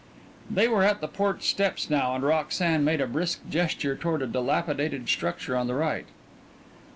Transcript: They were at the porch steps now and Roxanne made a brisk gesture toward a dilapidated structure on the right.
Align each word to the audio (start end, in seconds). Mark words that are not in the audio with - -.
They 0.49 0.67
were 0.67 0.81
at 0.81 0.99
the 0.99 1.07
porch 1.07 1.47
steps 1.47 1.87
now 1.87 2.15
and 2.15 2.23
Roxanne 2.23 2.83
made 2.83 3.01
a 3.01 3.05
brisk 3.05 3.47
gesture 3.47 3.95
toward 3.95 4.23
a 4.23 4.25
dilapidated 4.25 5.07
structure 5.09 5.55
on 5.55 5.67
the 5.67 5.75
right. 5.75 6.07